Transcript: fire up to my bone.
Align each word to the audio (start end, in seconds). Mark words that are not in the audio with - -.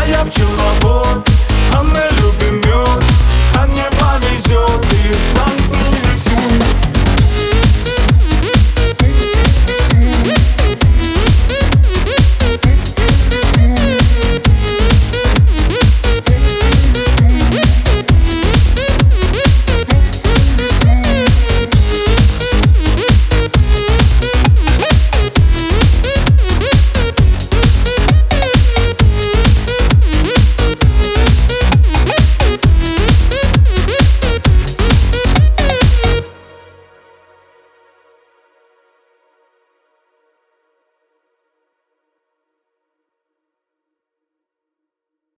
fire 0.00 0.14
up 0.16 0.30
to 0.30 0.44
my 0.56 0.78
bone. 0.80 1.09